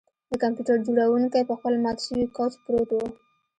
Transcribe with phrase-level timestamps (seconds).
[0.29, 2.97] د کمپیوټر جوړونکی په خپل مات شوي کوچ پروت و